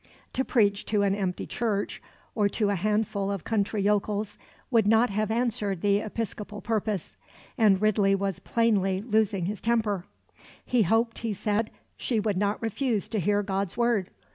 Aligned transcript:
To 0.33 0.43
preach 0.43 0.85
to 0.87 1.03
an 1.03 1.13
empty 1.13 1.45
church, 1.45 2.01
or 2.33 2.49
to 2.49 2.69
a 2.71 2.75
handful 2.75 3.29
of 3.29 3.43
country 3.43 3.83
yokels, 3.83 4.35
would 4.71 4.87
not 4.87 5.11
have 5.11 5.29
answered 5.29 5.81
the 5.81 5.99
episcopal 5.99 6.59
purpose; 6.59 7.15
and 7.55 7.79
Ridley 7.79 8.15
was 8.15 8.39
plainly 8.39 9.03
losing 9.03 9.45
his 9.45 9.61
temper. 9.61 10.05
He 10.65 10.81
hoped, 10.81 11.19
he 11.19 11.33
said, 11.33 11.69
she 11.97 12.19
would 12.19 12.37
not 12.37 12.59
refuse 12.63 13.07
to 13.09 13.19
hear 13.19 13.43
God's 13.43 13.77
word. 13.77 14.09